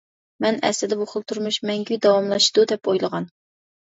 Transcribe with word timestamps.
مەن 0.43 0.55
ئەسلىدە 0.69 0.95
بۇ 1.01 1.05
خىل 1.11 1.25
تۇرمۇش 1.31 1.59
مەڭگۈ 1.71 1.97
داۋاملىشىدۇ 2.05 2.65
دەپ 2.73 2.91
ئويلىغان. 2.93 3.29